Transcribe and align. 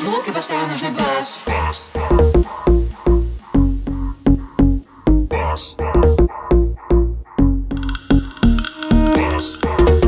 Под 0.00 0.28
и 0.28 0.32
поставил 0.32 0.66
нужный 0.66 0.90
бас. 0.92 1.42
Бас, 1.46 1.90
бас. 5.28 5.76
Бас, 9.14 9.56
бас. 9.62 9.99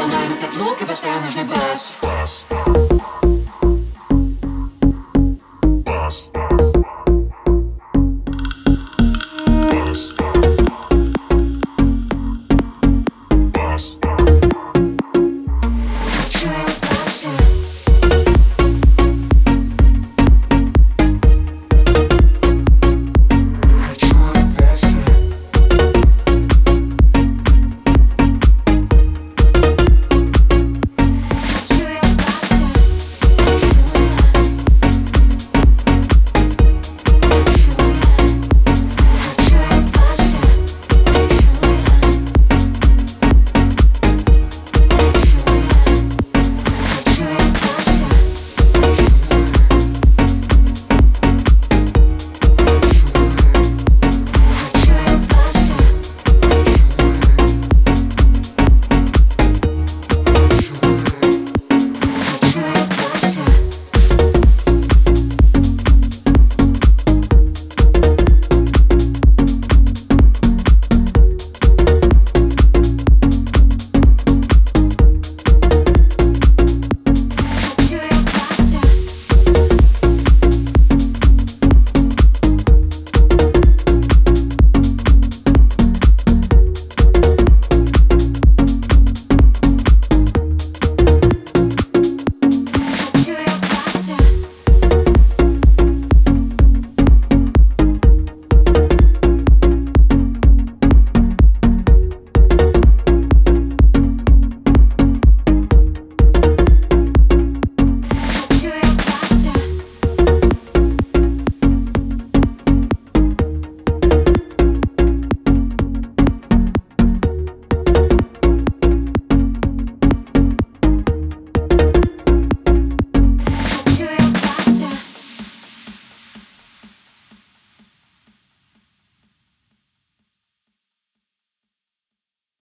профессионально, 0.00 0.36
так 0.36 0.52
звуки 0.52 0.84
постоянно 0.84 1.26
нужны 1.26 1.44
бас. 1.44 1.98
бас, 2.00 2.44
бас. 2.50 2.89